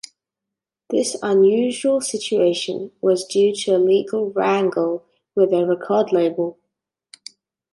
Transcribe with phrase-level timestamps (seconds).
[0.89, 6.57] This unusual situation was due to a legal wrangle with their record label.